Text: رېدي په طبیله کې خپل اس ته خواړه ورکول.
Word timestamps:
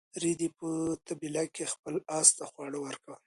رېدي 0.23 0.47
په 0.57 0.69
طبیله 1.07 1.43
کې 1.55 1.71
خپل 1.73 1.95
اس 2.17 2.29
ته 2.37 2.43
خواړه 2.51 2.77
ورکول. 2.81 3.15